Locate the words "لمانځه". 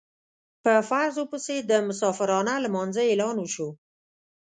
2.65-3.01